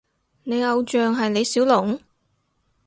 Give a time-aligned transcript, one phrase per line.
[0.45, 1.99] 你偶像係李小龍？